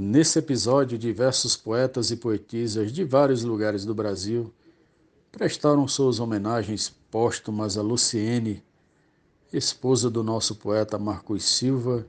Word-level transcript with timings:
Nesse 0.00 0.38
episódio, 0.38 0.96
diversos 0.96 1.56
poetas 1.56 2.12
e 2.12 2.16
poetisas 2.16 2.92
de 2.92 3.02
vários 3.02 3.42
lugares 3.42 3.84
do 3.84 3.92
Brasil 3.92 4.54
prestaram 5.32 5.88
suas 5.88 6.20
homenagens 6.20 6.88
póstumas 7.10 7.76
a 7.76 7.82
Luciene, 7.82 8.62
esposa 9.52 10.08
do 10.08 10.22
nosso 10.22 10.54
poeta 10.54 11.00
Marcos 11.00 11.42
Silva, 11.42 12.06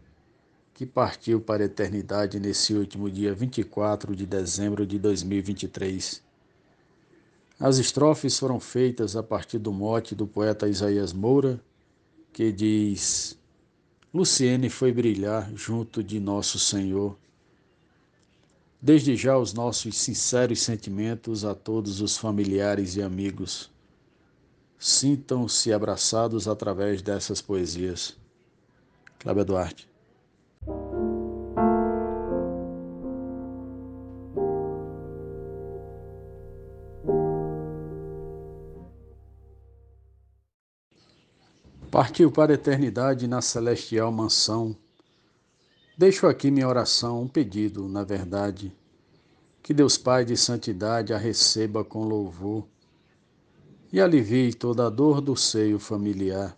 que 0.72 0.86
partiu 0.86 1.42
para 1.42 1.64
a 1.64 1.66
eternidade 1.66 2.40
nesse 2.40 2.76
último 2.76 3.10
dia 3.10 3.34
24 3.34 4.16
de 4.16 4.28
dezembro 4.28 4.86
de 4.86 5.00
2023. 5.00 6.22
As 7.60 7.80
estrofes 7.80 8.38
foram 8.38 8.60
feitas 8.60 9.16
a 9.16 9.24
partir 9.24 9.58
do 9.58 9.74
mote 9.74 10.14
do 10.14 10.28
poeta 10.28 10.70
Isaías 10.70 11.12
Moura, 11.12 11.60
que 12.32 12.52
diz: 12.52 13.36
Luciene 14.14 14.70
foi 14.70 14.92
brilhar 14.92 15.52
junto 15.56 16.04
de 16.04 16.20
nosso 16.20 16.60
Senhor 16.60 17.18
Desde 18.82 19.14
já 19.16 19.38
os 19.38 19.54
nossos 19.54 19.98
sinceros 19.98 20.62
sentimentos 20.62 21.44
a 21.44 21.54
todos 21.54 22.00
os 22.00 22.18
familiares 22.18 22.96
e 22.96 23.02
amigos. 23.02 23.70
Sintam-se 24.78 25.74
abraçados 25.74 26.48
através 26.48 27.02
dessas 27.02 27.42
poesias. 27.42 28.16
Cláudio 29.20 29.44
Duarte. 29.44 29.90
Partiu 41.92 42.32
para 42.32 42.54
a 42.54 42.56
eternidade 42.56 43.28
na 43.28 43.42
celestial 43.42 44.10
mansão 44.10 44.74
Deixo 46.00 46.28
aqui 46.28 46.50
minha 46.50 46.66
oração, 46.66 47.24
um 47.24 47.28
pedido, 47.28 47.86
na 47.90 48.06
verdade, 48.06 48.72
que 49.62 49.74
Deus 49.74 49.98
Pai 49.98 50.24
de 50.24 50.38
santidade 50.38 51.14
a 51.14 51.18
receba 51.18 51.84
com 51.84 52.06
louvor 52.06 52.64
e 53.92 54.00
alivie 54.00 54.54
toda 54.54 54.88
a 54.88 54.90
dor 54.90 55.20
do 55.20 55.36
seio 55.36 55.78
familiar. 55.78 56.56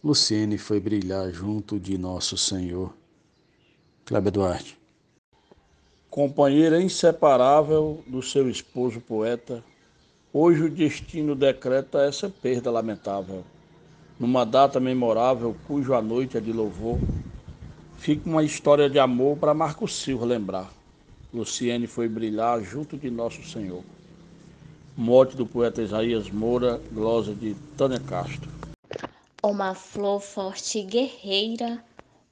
Luciene 0.00 0.58
foi 0.58 0.78
brilhar 0.78 1.28
junto 1.32 1.80
de 1.80 1.98
nosso 1.98 2.38
Senhor. 2.38 2.94
Cléber 4.04 4.30
Duarte. 4.30 4.78
Companheira 6.08 6.80
inseparável 6.80 8.00
do 8.06 8.22
seu 8.22 8.48
esposo 8.48 9.00
poeta, 9.00 9.60
hoje 10.32 10.62
o 10.62 10.70
destino 10.70 11.34
decreta 11.34 11.98
essa 12.02 12.30
perda 12.30 12.70
lamentável. 12.70 13.42
Numa 14.20 14.46
data 14.46 14.78
memorável, 14.78 15.56
cujo 15.66 15.94
a 15.94 16.00
noite 16.00 16.38
é 16.38 16.40
de 16.40 16.52
louvor, 16.52 17.00
Fica 17.98 18.28
uma 18.28 18.44
história 18.44 18.88
de 18.88 18.98
amor 18.98 19.36
para 19.36 19.52
Marco 19.52 19.88
Silva 19.88 20.24
lembrar. 20.24 20.72
Luciene 21.34 21.86
foi 21.86 22.08
brilhar 22.08 22.62
junto 22.62 22.96
de 22.96 23.10
Nosso 23.10 23.42
Senhor. 23.42 23.82
Morte 24.96 25.36
do 25.36 25.44
poeta 25.44 25.82
Isaías 25.82 26.30
Moura, 26.30 26.80
glosa 26.92 27.34
de 27.34 27.54
Tânia 27.76 27.98
Castro. 27.98 28.48
Uma 29.42 29.74
flor 29.74 30.20
forte 30.20 30.78
e 30.78 30.82
guerreira, 30.82 31.84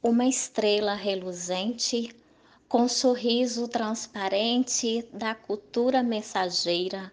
uma 0.03 0.27
estrela 0.27 0.95
reluzente, 0.95 2.15
com 2.69 2.89
sorriso 2.89 3.67
transparente 3.67 5.05
da 5.13 5.35
cultura 5.35 6.03
mensageira, 6.03 7.13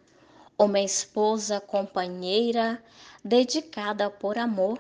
uma 0.58 0.80
esposa 0.80 1.60
companheira, 1.60 2.82
dedicada 3.24 4.10
por 4.10 4.38
amor, 4.38 4.80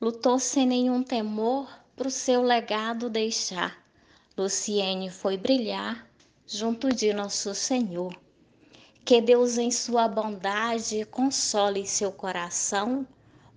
lutou 0.00 0.38
sem 0.38 0.66
nenhum 0.66 1.02
temor 1.02 1.68
para 1.96 2.08
o 2.08 2.10
seu 2.10 2.42
legado 2.42 3.08
deixar. 3.08 3.82
Luciene 4.36 5.10
foi 5.10 5.38
brilhar 5.38 6.06
junto 6.46 6.94
de 6.94 7.10
nosso 7.14 7.54
Senhor. 7.54 8.14
Que 9.02 9.22
Deus, 9.22 9.56
em 9.56 9.70
sua 9.70 10.06
bondade, 10.06 11.06
console 11.06 11.86
seu 11.86 12.12
coração, 12.12 13.06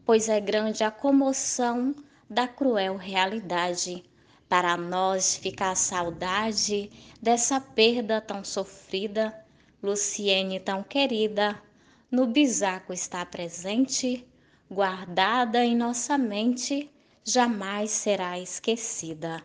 pois 0.05 0.29
é 0.29 0.39
grande 0.39 0.85
a 0.85 0.89
comoção 0.89 1.93
da 2.29 2.47
cruel 2.47 2.95
realidade. 2.95 4.05
Para 4.47 4.77
nós 4.77 5.35
fica 5.35 5.71
a 5.71 5.75
saudade 5.75 6.89
dessa 7.21 7.59
perda 7.59 8.21
tão 8.21 8.43
sofrida, 8.43 9.37
Luciene 9.83 10.59
tão 10.59 10.81
querida, 10.81 11.61
no 12.09 12.25
bisaco 12.25 12.93
está 12.93 13.25
presente, 13.25 14.25
guardada 14.71 15.63
em 15.63 15.75
nossa 15.75 16.17
mente 16.17 16.89
jamais 17.29 17.91
será 17.91 18.39
esquecida. 18.39 19.41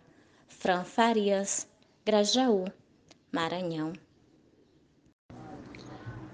Fran 0.48 0.84
Farias, 0.84 1.68
Grajaú, 2.04 2.64
Maranhão. 3.30 3.92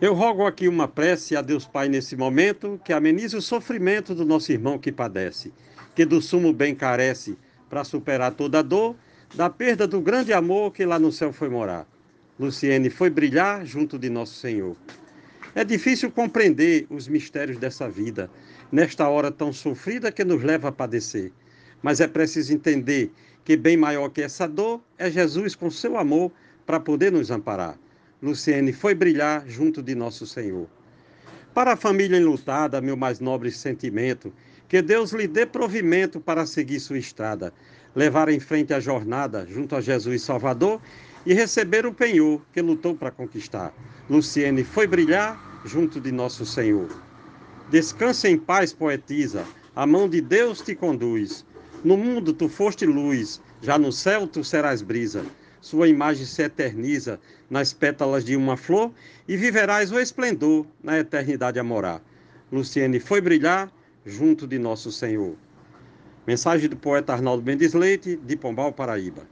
Eu 0.01 0.15
rogo 0.15 0.47
aqui 0.47 0.69
uma 0.69 0.89
prece 0.89 1.37
a 1.37 1.43
Deus 1.43 1.67
Pai 1.67 1.89
nesse 1.89 2.17
momento, 2.17 2.81
que 2.85 2.93
amenize 2.93 3.37
o 3.37 3.43
sofrimento 3.43 4.15
do 4.15 4.25
nosso 4.25 4.51
irmão 4.51 4.79
que 4.79 4.91
padece, 4.91 5.53
que 5.95 6.07
do 6.07 6.23
sumo 6.23 6.53
bem 6.53 6.75
carece, 6.75 7.37
para 7.69 7.85
superar 7.85 8.33
toda 8.33 8.61
a 8.61 8.63
dor, 8.63 8.97
da 9.35 9.51
perda 9.51 9.87
do 9.87 10.01
grande 10.01 10.33
amor 10.33 10.73
que 10.73 10.87
lá 10.87 10.99
no 10.99 11.13
céu 11.13 11.33
foi 11.33 11.49
morar. 11.49 11.87
Luciene 12.39 12.89
foi 12.89 13.11
brilhar 13.11 13.67
junto 13.67 13.99
de 13.99 14.09
nosso 14.09 14.35
Senhor. 14.35 14.75
É 15.55 15.65
difícil 15.65 16.11
compreender 16.11 16.87
os 16.89 17.09
mistérios 17.09 17.59
dessa 17.59 17.89
vida, 17.89 18.31
nesta 18.71 19.09
hora 19.09 19.31
tão 19.33 19.53
sofrida 19.53 20.13
que 20.13 20.25
nos 20.25 20.43
leva 20.43 20.69
a 20.69 20.73
padecer. 20.73 21.33
Mas 21.83 22.01
é 22.01 22.07
preciso 22.07 22.53
entender 22.53 23.11
que 23.45 23.57
bem 23.57 23.77
maior 23.77 24.09
que 24.11 24.23
essa 24.23 24.47
dor 24.47 24.81
é 24.97 25.11
Jesus 25.11 25.57
com 25.57 25.71
seu 25.71 25.97
amor 25.97 26.31
para 26.65 26.79
poder 26.79 27.11
nos 27.11 27.31
amparar. 27.31 27.77
Luciene 28.23 28.73
foi 28.73 28.95
brilhar 28.95 29.45
junto 29.49 29.83
de 29.83 29.95
nosso 29.95 30.27
Senhor. 30.27 30.69
Para 31.53 31.73
a 31.73 31.77
família 31.77 32.19
enlutada, 32.19 32.81
meu 32.81 32.97
mais 32.97 33.19
nobre 33.19 33.51
sentimento, 33.51 34.33
que 34.69 34.81
Deus 34.81 35.11
lhe 35.11 35.27
dê 35.27 35.45
provimento 35.45 36.21
para 36.21 36.47
seguir 36.47 36.79
sua 36.79 36.99
estrada, 36.99 37.53
levar 37.97 38.29
em 38.29 38.39
frente 38.39 38.73
a 38.73 38.79
jornada 38.79 39.45
junto 39.49 39.75
a 39.75 39.81
Jesus 39.81 40.23
Salvador 40.23 40.81
e 41.25 41.35
receber 41.35 41.87
o 41.87 41.93
penhor 41.93 42.41
que 42.53 42.63
lutou 42.63 42.95
para 42.95 43.11
conquistar. 43.11 43.73
Luciene 44.09 44.65
foi 44.65 44.87
brilhar 44.87 45.63
junto 45.65 46.01
de 46.01 46.11
nosso 46.11 46.47
Senhor. 46.47 46.89
Descanse 47.71 48.29
em 48.29 48.39
paz, 48.39 48.73
poetisa, 48.73 49.45
a 49.75 49.87
mão 49.87 50.09
de 50.09 50.21
Deus 50.21 50.61
te 50.61 50.75
conduz. 50.75 51.45
No 51.85 51.97
mundo 51.97 52.33
tu 52.33 52.49
foste 52.49 52.85
luz, 52.85 53.41
já 53.63 53.79
no 53.79 53.93
céu 53.93 54.27
tu 54.27 54.43
serás 54.43 54.83
brisa. 54.83 55.25
Sua 55.61 55.89
imagem 55.89 56.25
se 56.25 56.43
eterniza 56.43 57.21
nas 57.49 57.73
pétalas 57.73 58.25
de 58.25 58.35
uma 58.35 58.57
flor 58.57 58.91
e 59.29 59.37
viverás 59.37 59.93
o 59.93 60.01
esplendor 60.01 60.67
na 60.83 60.99
eternidade 60.99 61.59
a 61.59 61.65
morar. 61.65 62.03
Luciene 62.51 62.99
foi 62.99 63.21
brilhar 63.21 63.71
junto 64.05 64.47
de 64.47 64.59
nosso 64.59 64.91
Senhor. 64.91 65.37
Mensagem 66.27 66.69
do 66.69 66.77
poeta 66.77 67.13
Arnaldo 67.13 67.43
Mendes 67.43 67.75
Leite, 67.75 68.17
de 68.17 68.37
Pombal, 68.37 68.73
Paraíba. 68.73 69.23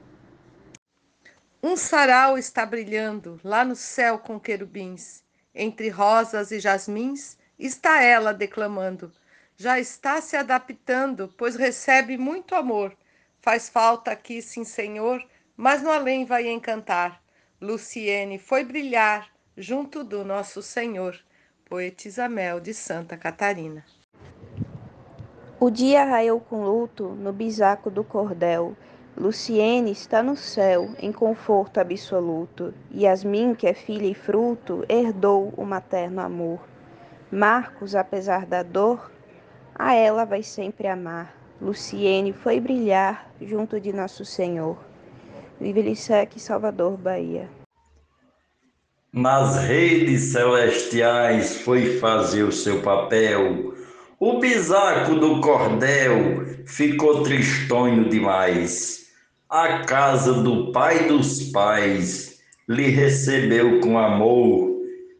Um 1.61 1.75
sarau 1.75 2.37
está 2.37 2.65
brilhando 2.65 3.39
lá 3.43 3.65
no 3.65 3.75
céu 3.75 4.17
com 4.17 4.39
querubins, 4.39 5.23
entre 5.53 5.89
rosas 5.89 6.51
e 6.51 6.59
jasmins 6.59 7.37
está 7.57 8.01
ela 8.01 8.33
declamando. 8.33 9.11
Já 9.57 9.77
está 9.77 10.21
se 10.21 10.37
adaptando, 10.37 11.33
pois 11.37 11.57
recebe 11.57 12.17
muito 12.17 12.55
amor. 12.55 12.95
Faz 13.41 13.67
falta 13.67 14.11
aqui, 14.11 14.41
sim, 14.41 14.63
senhor, 14.63 15.21
mas 15.57 15.81
no 15.81 15.91
além 15.91 16.23
vai 16.23 16.47
encantar. 16.47 17.21
Luciene 17.59 18.39
foi 18.39 18.63
brilhar 18.63 19.29
junto 19.57 20.01
do 20.01 20.23
nosso 20.23 20.61
Senhor. 20.61 21.19
Poetisa 21.65 22.29
Mel 22.29 22.61
de 22.61 22.73
Santa 22.73 23.17
Catarina. 23.17 23.85
O 25.59 25.69
dia 25.69 26.05
raiou 26.05 26.39
com 26.39 26.63
luto 26.63 27.09
no 27.09 27.33
bisaco 27.33 27.91
do 27.91 28.01
cordel. 28.01 28.77
Luciene 29.19 29.91
está 29.91 30.23
no 30.23 30.37
céu, 30.37 30.91
em 30.97 31.11
conforto 31.11 31.77
absoluto. 31.77 32.73
Yasmin, 32.95 33.53
que 33.53 33.67
é 33.67 33.73
filha 33.73 34.07
e 34.07 34.13
fruto, 34.13 34.85
herdou 34.87 35.53
o 35.57 35.65
materno 35.65 36.21
amor. 36.21 36.61
Marcos, 37.29 37.95
apesar 37.95 38.45
da 38.45 38.63
dor, 38.63 39.11
a 39.75 39.93
ela 39.93 40.23
vai 40.23 40.41
sempre 40.41 40.87
amar. 40.87 41.35
Luciene 41.61 42.31
foi 42.31 42.61
brilhar 42.61 43.29
junto 43.41 43.77
de 43.77 43.91
Nosso 43.91 44.23
Senhor. 44.23 44.77
Vive 45.59 45.81
Lissec, 45.81 46.39
Salvador, 46.39 46.95
Bahia. 46.97 47.49
Nas 49.11 49.57
redes 49.65 50.31
celestiais 50.31 51.57
foi 51.57 51.97
fazer 51.97 52.43
o 52.43 52.53
seu 52.53 52.81
papel. 52.81 53.73
O 54.17 54.39
bisaco 54.39 55.15
do 55.15 55.41
cordel 55.41 56.63
ficou 56.65 57.21
tristonho 57.23 58.07
demais. 58.07 58.98
A 59.49 59.79
casa 59.79 60.31
do 60.43 60.71
pai 60.71 61.07
dos 61.07 61.45
pais 61.45 62.39
lhe 62.67 62.89
recebeu 62.89 63.79
com 63.79 63.97
amor 63.97 64.69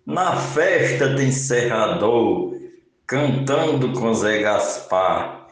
na 0.05 0.35
festa 0.35 1.15
de 1.15 1.25
encerrador, 1.25 2.53
cantando 3.07 3.91
com 3.93 4.13
Zé 4.13 4.43
Gaspar. 4.43 5.47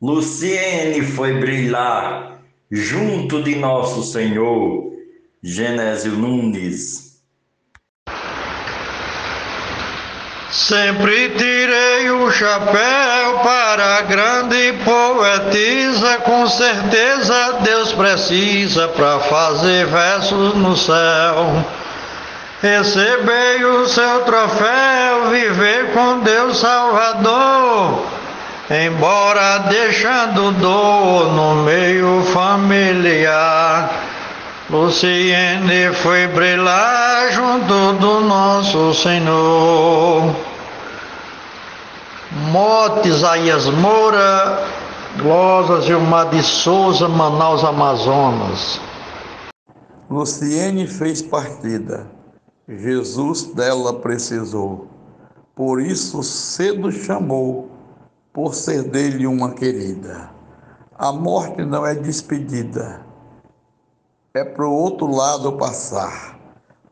Luciene 0.00 1.02
foi 1.02 1.40
brilhar 1.40 2.42
junto 2.70 3.42
de 3.42 3.56
Nosso 3.56 4.02
Senhor. 4.02 4.90
Genésio 5.42 6.12
Nunes. 6.12 7.11
Sempre 10.52 11.30
tirei 11.30 12.10
o 12.10 12.30
chapéu 12.30 13.38
para 13.42 13.96
a 13.96 14.02
grande 14.02 14.74
poetisa, 14.84 16.18
com 16.18 16.46
certeza 16.46 17.60
Deus 17.62 17.92
precisa 17.92 18.86
para 18.88 19.18
fazer 19.20 19.86
versos 19.86 20.54
no 20.54 20.76
céu. 20.76 21.64
Recebei 22.60 23.64
o 23.64 23.88
seu 23.88 24.20
troféu, 24.24 25.30
viver 25.30 25.94
com 25.94 26.18
Deus 26.18 26.58
Salvador, 26.58 28.04
embora 28.70 29.56
deixando 29.70 30.52
dor 30.60 31.32
no 31.32 31.62
meio 31.62 32.22
familiar. 32.24 34.11
Luciene 34.72 35.92
foi 35.92 36.26
brilhar 36.28 37.30
junto 37.30 37.92
do 38.00 38.20
nosso 38.20 38.94
Senhor. 38.94 40.34
Mote 42.50 43.06
Isaías 43.06 43.68
Moura, 43.68 44.64
Glosa 45.18 45.82
Gilmar 45.82 46.30
de 46.30 46.42
Souza, 46.42 47.06
Manaus, 47.06 47.62
Amazonas. 47.62 48.80
Luciene 50.08 50.86
fez 50.86 51.20
partida, 51.20 52.06
Jesus 52.66 53.52
dela 53.54 54.00
precisou, 54.00 54.88
por 55.54 55.82
isso 55.82 56.22
cedo 56.22 56.90
chamou, 56.90 57.70
por 58.32 58.54
ser 58.54 58.84
dele 58.84 59.26
uma 59.26 59.50
querida. 59.50 60.30
A 60.98 61.12
morte 61.12 61.62
não 61.62 61.84
é 61.84 61.94
despedida, 61.94 63.11
é 64.34 64.44
para 64.44 64.66
o 64.66 64.72
outro 64.72 65.06
lado 65.06 65.52
passar. 65.58 66.38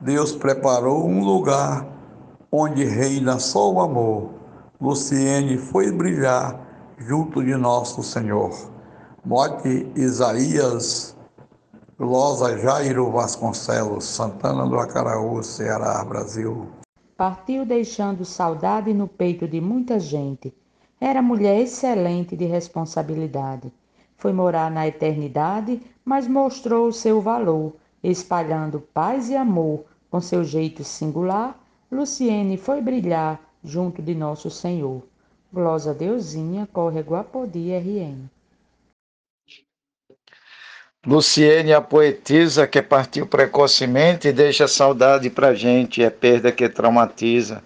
Deus 0.00 0.32
preparou 0.32 1.06
um 1.06 1.24
lugar 1.24 1.86
onde 2.52 2.84
reina 2.84 3.38
só 3.38 3.72
o 3.72 3.80
amor. 3.80 4.30
Luciene 4.80 5.56
foi 5.56 5.90
brilhar 5.90 6.60
junto 6.98 7.42
de 7.42 7.54
nosso 7.56 8.02
Senhor. 8.02 8.50
Mote 9.24 9.90
Isaías, 9.96 11.16
Losa 11.98 12.58
Jairo 12.58 13.10
Vasconcelos, 13.10 14.04
Santana 14.04 14.66
do 14.66 14.78
Acaraú, 14.78 15.42
Ceará, 15.42 16.02
Brasil. 16.04 16.66
Partiu 17.16 17.66
deixando 17.66 18.24
saudade 18.24 18.94
no 18.94 19.06
peito 19.06 19.46
de 19.46 19.60
muita 19.60 19.98
gente. 19.98 20.54
Era 20.98 21.20
mulher 21.22 21.60
excelente 21.60 22.36
de 22.36 22.46
responsabilidade. 22.46 23.72
Foi 24.20 24.34
morar 24.34 24.70
na 24.70 24.86
eternidade, 24.86 25.80
mas 26.04 26.28
mostrou 26.28 26.88
o 26.88 26.92
seu 26.92 27.22
valor, 27.22 27.74
espalhando 28.04 28.78
paz 28.78 29.30
e 29.30 29.34
amor 29.34 29.86
com 30.10 30.20
seu 30.20 30.44
jeito 30.44 30.84
singular. 30.84 31.58
Luciene 31.90 32.58
foi 32.58 32.82
brilhar 32.82 33.40
junto 33.64 34.02
de 34.02 34.14
nosso 34.14 34.50
Senhor. 34.50 35.02
Glosa 35.50 35.94
Deusinha, 35.94 36.68
Córrego 36.70 37.14
Apodi, 37.14 37.72
RN. 37.72 38.28
Luciene, 41.06 41.72
a 41.72 41.80
poetisa 41.80 42.66
que 42.66 42.82
partiu 42.82 43.26
precocemente, 43.26 44.30
deixa 44.32 44.68
saudade 44.68 45.30
pra 45.30 45.54
gente, 45.54 46.02
é 46.02 46.10
perda 46.10 46.52
que 46.52 46.68
traumatiza. 46.68 47.64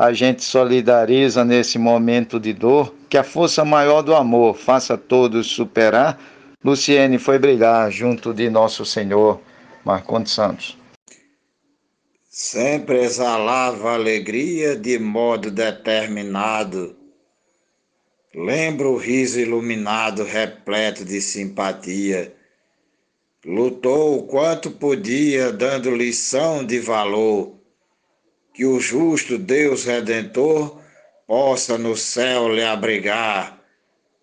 A 0.00 0.14
gente 0.14 0.42
solidariza 0.42 1.44
nesse 1.44 1.78
momento 1.78 2.40
de 2.40 2.54
dor, 2.54 2.94
que 3.06 3.18
a 3.18 3.22
força 3.22 3.66
maior 3.66 4.00
do 4.00 4.14
amor 4.14 4.56
faça 4.56 4.96
todos 4.96 5.48
superar. 5.48 6.18
Luciene 6.64 7.18
foi 7.18 7.38
brilhar 7.38 7.92
junto 7.92 8.32
de 8.32 8.48
nosso 8.48 8.86
Senhor, 8.86 9.42
Marcondes 9.84 10.32
Santos. 10.32 10.78
Sempre 12.30 13.02
exalava 13.02 13.92
alegria 13.92 14.74
de 14.74 14.98
modo 14.98 15.50
determinado. 15.50 16.96
Lembro 18.34 18.92
o 18.92 18.96
riso 18.96 19.38
iluminado, 19.38 20.24
repleto 20.24 21.04
de 21.04 21.20
simpatia. 21.20 22.34
Lutou 23.44 24.16
o 24.16 24.22
quanto 24.22 24.70
podia, 24.70 25.52
dando 25.52 25.94
lição 25.94 26.64
de 26.64 26.80
valor. 26.80 27.59
Que 28.60 28.66
o 28.66 28.78
justo 28.78 29.38
Deus 29.38 29.86
Redentor 29.86 30.82
possa 31.26 31.78
no 31.78 31.96
céu 31.96 32.54
lhe 32.54 32.62
abrigar. 32.62 33.58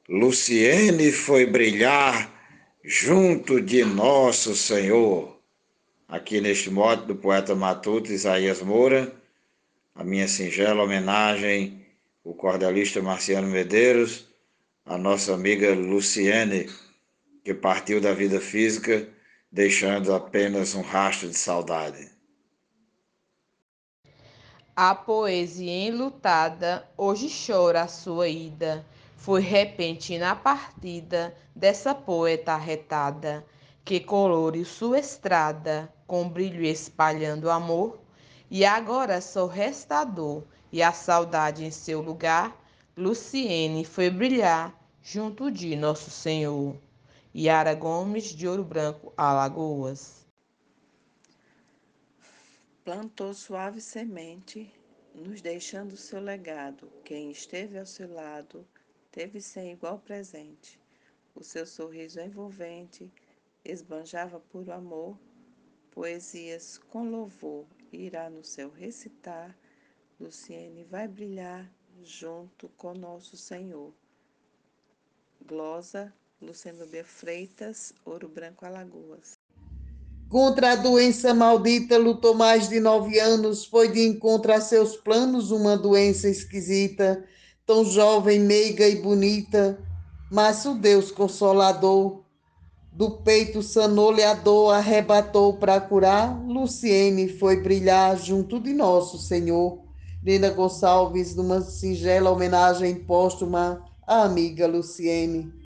Luciene 0.07 1.11
foi 1.11 1.47
brilhar 1.47 2.31
junto 2.83 3.59
de 3.59 3.83
nosso 3.83 4.55
Senhor 4.55 5.41
aqui 6.07 6.39
neste 6.39 6.69
mote 6.69 7.07
do 7.07 7.15
poeta 7.15 7.55
matuto 7.55 8.11
Isaías 8.11 8.61
Moura, 8.61 9.11
a 9.95 10.03
minha 10.03 10.27
singela 10.27 10.83
homenagem 10.83 11.83
o 12.23 12.31
cordelista 12.35 13.01
Marciano 13.01 13.47
Medeiros, 13.47 14.27
a 14.85 14.99
nossa 14.99 15.33
amiga 15.33 15.73
Luciene, 15.73 16.69
que 17.43 17.55
partiu 17.55 17.99
da 17.99 18.13
vida 18.13 18.39
física, 18.39 19.09
deixando 19.51 20.13
apenas 20.13 20.75
um 20.75 20.81
rastro 20.81 21.27
de 21.27 21.35
saudade. 21.35 22.16
A 24.79 24.93
poesia 24.93 25.87
enlutada 25.87 26.87
hoje 26.95 27.31
chora 27.47 27.81
a 27.81 27.87
sua 27.87 28.27
ida. 28.27 28.85
Foi 29.15 29.41
repentina 29.41 30.29
a 30.29 30.35
partida 30.35 31.35
dessa 31.55 31.95
poeta 31.95 32.53
arretada, 32.53 33.43
que 33.83 33.99
colore 33.99 34.63
sua 34.63 34.99
estrada 34.99 35.91
com 36.05 36.29
brilho 36.29 36.63
espalhando 36.63 37.49
amor, 37.49 37.99
e 38.51 38.63
agora 38.63 39.19
sou 39.19 39.47
restador, 39.47 40.43
e 40.71 40.83
a 40.83 40.91
saudade 40.91 41.65
em 41.65 41.71
seu 41.71 41.99
lugar, 41.99 42.55
Luciene 42.95 43.83
foi 43.83 44.11
brilhar 44.11 44.79
junto 45.01 45.49
de 45.49 45.75
Nosso 45.75 46.11
Senhor. 46.11 46.75
Yara 47.35 47.73
Gomes, 47.73 48.25
de 48.25 48.47
Ouro 48.47 48.63
Branco, 48.63 49.11
Alagoas. 49.17 50.26
Plantou 52.87 53.33
suave 53.33 53.81
semente, 53.81 54.73
nos 55.13 55.41
deixando 55.41 55.97
seu 55.97 56.21
legado. 56.21 56.89
Quem 57.03 57.29
esteve 57.29 57.77
ao 57.77 57.85
seu 57.85 58.09
lado, 58.09 58.65
teve 59.11 59.41
sem 59.41 59.73
igual 59.73 59.99
presente. 59.99 60.79
O 61.35 61.43
seu 61.43 61.65
sorriso 61.65 62.21
envolvente 62.21 63.11
esbanjava 63.65 64.39
puro 64.39 64.71
amor 64.71 65.19
poesias 65.91 66.77
com 66.77 67.09
louvor 67.09 67.65
irá 67.91 68.29
no 68.29 68.41
céu 68.41 68.69
recitar, 68.69 69.53
Luciene 70.17 70.85
vai 70.85 71.09
brilhar 71.09 71.69
junto 72.01 72.69
com 72.69 72.93
nosso 72.93 73.35
Senhor. 73.35 73.93
Glosa, 75.45 76.13
Luciano 76.41 76.87
B. 76.87 77.03
Freitas, 77.03 77.93
Ouro 78.05 78.29
Branco, 78.29 78.65
Alagoas. 78.65 79.37
Contra 80.29 80.73
a 80.73 80.75
doença 80.75 81.33
maldita 81.33 81.97
lutou 81.97 82.33
mais 82.33 82.67
de 82.67 82.81
nove 82.81 83.17
anos, 83.17 83.63
foi 83.63 83.87
de 83.87 84.05
encontro 84.05 84.51
a 84.51 84.59
seus 84.59 84.97
planos 84.97 85.51
uma 85.51 85.77
doença 85.77 86.27
esquisita, 86.27 87.23
tão 87.65 87.85
jovem, 87.85 88.39
meiga 88.39 88.85
e 88.85 88.97
bonita, 88.97 89.79
mas 90.29 90.65
o 90.65 90.73
Deus 90.73 91.11
Consolador 91.11 92.23
do 92.91 93.11
peito 93.11 93.61
sanou-lhe 93.61 94.23
a 94.23 94.33
dor, 94.33 94.71
arrebatou 94.73 95.53
para 95.53 95.79
curar. 95.79 96.37
Luciene 96.45 97.29
foi 97.29 97.61
brilhar 97.61 98.17
junto 98.17 98.59
de 98.59 98.73
nosso 98.73 99.17
Senhor. 99.17 99.79
Nina 100.21 100.49
Gonçalves, 100.49 101.35
numa 101.35 101.61
singela 101.61 102.31
homenagem 102.31 102.95
póstuma 102.95 103.85
à 104.05 104.23
amiga 104.23 104.67
Luciene. 104.67 105.56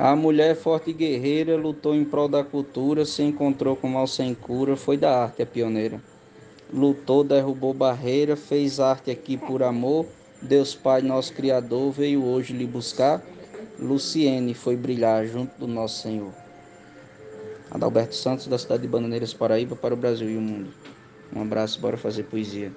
A 0.00 0.14
mulher 0.14 0.54
forte 0.54 0.90
e 0.90 0.92
guerreira 0.92 1.56
lutou 1.56 1.92
em 1.92 2.04
prol 2.04 2.28
da 2.28 2.44
cultura, 2.44 3.04
se 3.04 3.20
encontrou 3.20 3.74
com 3.74 3.88
mal 3.88 4.06
sem 4.06 4.32
cura, 4.32 4.76
foi 4.76 4.96
da 4.96 5.24
arte 5.24 5.42
a 5.42 5.46
pioneira. 5.46 6.00
Lutou, 6.72 7.24
derrubou 7.24 7.74
barreira, 7.74 8.36
fez 8.36 8.78
arte 8.78 9.10
aqui 9.10 9.36
por 9.36 9.60
amor. 9.60 10.06
Deus 10.40 10.72
Pai, 10.72 11.02
nosso 11.02 11.34
Criador, 11.34 11.90
veio 11.90 12.24
hoje 12.24 12.52
lhe 12.52 12.64
buscar. 12.64 13.20
Luciene 13.76 14.54
foi 14.54 14.76
brilhar 14.76 15.26
junto 15.26 15.58
do 15.58 15.66
nosso 15.66 16.00
Senhor. 16.00 16.32
Adalberto 17.68 18.14
Santos, 18.14 18.46
da 18.46 18.56
cidade 18.56 18.82
de 18.82 18.88
Bananeiras, 18.88 19.34
Paraíba, 19.34 19.74
para 19.74 19.94
o 19.94 19.96
Brasil 19.96 20.30
e 20.30 20.36
o 20.36 20.40
mundo. 20.40 20.70
Um 21.34 21.42
abraço, 21.42 21.80
bora 21.80 21.96
fazer 21.96 22.22
poesia. 22.22 22.70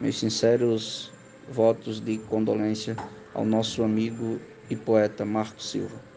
Meus 0.00 0.18
sinceros 0.18 1.12
votos 1.48 2.00
de 2.00 2.18
condolência 2.18 2.96
ao 3.32 3.44
nosso 3.44 3.84
amigo 3.84 4.40
e 4.68 4.74
poeta 4.74 5.24
Marco 5.24 5.62
Silva. 5.62 6.15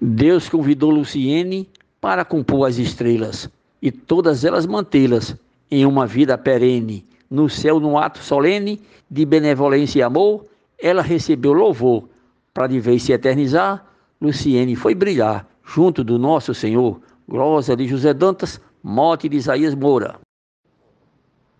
Deus 0.00 0.48
convidou 0.48 0.90
Luciene 0.90 1.68
para 2.00 2.24
compor 2.24 2.68
as 2.68 2.76
estrelas 2.76 3.48
e 3.80 3.90
todas 3.90 4.44
elas 4.44 4.66
mantê-las 4.66 5.34
em 5.70 5.86
uma 5.86 6.06
vida 6.06 6.36
perene. 6.36 7.06
No 7.30 7.48
céu, 7.48 7.80
num 7.80 7.96
ato 7.96 8.18
solene 8.18 8.80
de 9.10 9.24
benevolência 9.24 10.00
e 10.00 10.02
amor, 10.02 10.44
ela 10.78 11.00
recebeu 11.00 11.52
louvor 11.52 12.08
para 12.52 12.66
de 12.66 12.78
vez 12.78 13.02
se 13.02 13.12
eternizar. 13.12 13.86
Luciene 14.20 14.76
foi 14.76 14.94
brilhar 14.94 15.46
junto 15.64 16.04
do 16.04 16.18
nosso 16.18 16.54
Senhor. 16.54 17.00
Glosa 17.28 17.74
de 17.74 17.88
José 17.88 18.14
Dantas, 18.14 18.60
Morte 18.82 19.28
de 19.28 19.36
Isaías 19.36 19.74
Moura. 19.74 20.20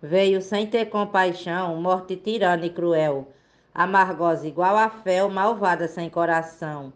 Veio 0.01 0.41
sem 0.41 0.65
ter 0.65 0.85
compaixão, 0.85 1.75
morte 1.81 2.15
tirana 2.15 2.65
e 2.65 2.69
cruel, 2.69 3.27
amargosa 3.73 4.47
igual 4.47 4.77
a 4.77 4.89
fel, 4.89 5.29
malvada 5.29 5.87
sem 5.87 6.09
coração. 6.09 6.93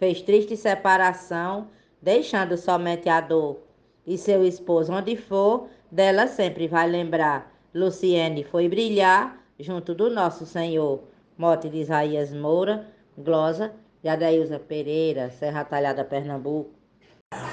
Fez 0.00 0.22
triste 0.22 0.56
separação, 0.56 1.68
deixando 2.00 2.56
somente 2.56 3.06
a 3.10 3.20
dor. 3.20 3.58
E 4.06 4.16
seu 4.16 4.42
esposo, 4.42 4.94
onde 4.94 5.14
for, 5.14 5.68
dela 5.92 6.26
sempre 6.26 6.66
vai 6.66 6.88
lembrar. 6.88 7.52
Luciene 7.74 8.42
foi 8.42 8.66
brilhar 8.66 9.38
junto 9.58 9.94
do 9.94 10.08
nosso 10.08 10.46
Senhor. 10.46 11.00
Morte 11.36 11.68
de 11.68 11.80
Isaías 11.80 12.32
Moura, 12.32 12.86
glosa 13.16 13.72
de 14.02 14.58
Pereira, 14.58 15.30
Serra 15.38 15.64
Talhada, 15.64 16.02
Pernambuco. 16.02 16.70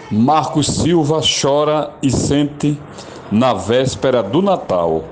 Marcos 0.10 0.68
Silva 0.68 1.20
chora 1.20 1.94
e 2.01 2.10
sente 2.10 2.80
na 3.30 3.54
véspera 3.54 4.24
do 4.24 4.42
Natal 4.42 5.04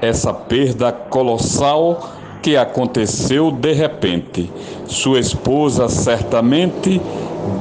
essa 0.00 0.32
perda 0.32 0.92
colossal 0.92 1.98
que 2.44 2.58
aconteceu 2.58 3.50
de 3.50 3.72
repente. 3.72 4.52
Sua 4.86 5.18
esposa 5.18 5.88
certamente 5.88 7.00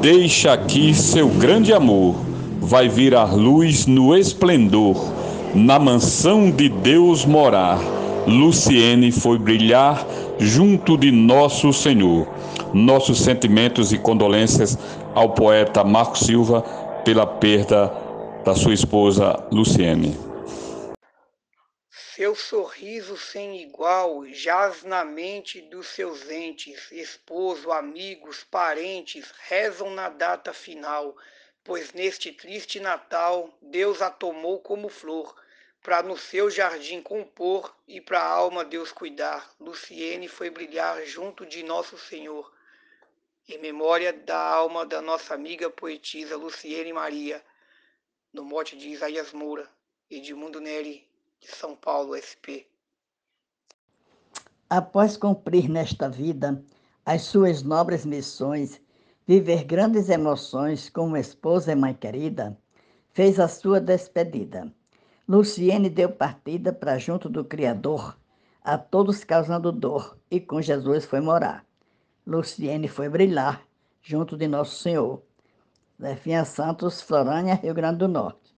deixa 0.01 0.51
aqui 0.51 0.93
seu 0.93 1.29
grande 1.29 1.71
amor, 1.71 2.15
vai 2.59 2.89
virar 2.89 3.33
luz 3.33 3.85
no 3.85 4.13
esplendor, 4.13 4.97
na 5.55 5.79
mansão 5.79 6.51
de 6.51 6.67
Deus 6.67 7.23
morar. 7.23 7.79
Luciene 8.27 9.09
foi 9.13 9.37
brilhar 9.39 10.05
junto 10.37 10.97
de 10.97 11.11
nosso 11.11 11.71
Senhor. 11.71 12.27
Nossos 12.73 13.21
sentimentos 13.21 13.93
e 13.93 13.97
condolências 13.97 14.77
ao 15.15 15.29
poeta 15.29 15.81
Marco 15.85 16.17
Silva 16.17 16.61
pela 17.05 17.25
perda 17.25 17.89
da 18.43 18.53
sua 18.53 18.73
esposa 18.73 19.39
Luciene. 19.49 20.32
Seu 22.15 22.35
sorriso 22.35 23.17
sem 23.17 23.59
igual 23.63 24.23
jaz 24.27 24.83
na 24.83 25.03
mente 25.03 25.59
dos 25.61 25.87
seus 25.87 26.29
entes, 26.29 26.91
esposo, 26.91 27.71
amigos, 27.71 28.43
parentes, 28.43 29.33
rezam 29.47 29.89
na 29.89 30.09
data 30.09 30.53
final, 30.53 31.17
pois 31.63 31.91
neste 31.91 32.31
triste 32.31 32.79
Natal 32.79 33.51
Deus 33.59 33.99
a 33.99 34.11
tomou 34.11 34.61
como 34.61 34.89
flor, 34.89 35.35
para 35.81 36.03
no 36.03 36.15
seu 36.15 36.51
jardim 36.51 37.01
compor 37.01 37.75
e 37.87 37.99
para 37.99 38.19
a 38.19 38.29
alma 38.29 38.63
Deus 38.63 38.91
cuidar. 38.91 39.51
Luciene 39.59 40.27
foi 40.27 40.51
brilhar 40.51 41.03
junto 41.07 41.47
de 41.47 41.63
nosso 41.63 41.97
Senhor. 41.97 42.53
Em 43.49 43.57
memória 43.57 44.13
da 44.13 44.37
alma 44.37 44.85
da 44.85 45.01
nossa 45.01 45.33
amiga 45.33 45.67
poetisa 45.67 46.37
Luciene 46.37 46.93
Maria, 46.93 47.43
no 48.31 48.45
mote 48.45 48.77
de 48.77 48.89
Isaías 48.89 49.33
Moura, 49.33 49.67
Edmundo 50.11 50.61
Neri, 50.61 51.11
de 51.43 51.53
São 51.53 51.75
Paulo, 51.75 52.15
SP. 52.15 52.63
Após 54.69 55.17
cumprir 55.17 55.69
nesta 55.69 56.09
vida 56.09 56.63
as 57.05 57.23
suas 57.23 57.61
nobres 57.61 58.05
missões, 58.05 58.81
viver 59.27 59.65
grandes 59.65 60.09
emoções 60.09 60.89
como 60.89 61.17
esposa 61.17 61.73
e 61.73 61.75
mãe 61.75 61.93
querida, 61.93 62.57
fez 63.11 63.39
a 63.39 63.47
sua 63.49 63.81
despedida. 63.81 64.73
Luciene 65.27 65.89
deu 65.89 66.09
partida 66.09 66.71
para 66.71 66.97
junto 66.97 67.27
do 67.29 67.43
Criador, 67.43 68.17
a 68.63 68.77
todos 68.77 69.25
causando 69.25 69.71
dor, 69.71 70.17
e 70.31 70.39
com 70.39 70.61
Jesus 70.61 71.03
foi 71.03 71.19
morar. 71.19 71.65
Luciene 72.25 72.87
foi 72.87 73.09
brilhar 73.09 73.67
junto 74.01 74.37
de 74.37 74.47
Nosso 74.47 74.81
Senhor. 74.81 75.21
Zefinha 76.01 76.45
Santos, 76.45 77.01
Florânia, 77.01 77.55
Rio 77.55 77.73
Grande 77.73 77.99
do 77.99 78.07
Norte. 78.07 78.52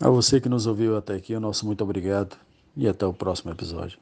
A 0.00 0.08
você 0.08 0.40
que 0.40 0.48
nos 0.48 0.66
ouviu 0.66 0.96
até 0.96 1.14
aqui, 1.14 1.34
o 1.34 1.40
nosso 1.40 1.64
muito 1.66 1.84
obrigado 1.84 2.36
e 2.76 2.88
até 2.88 3.06
o 3.06 3.14
próximo 3.14 3.52
episódio. 3.52 3.98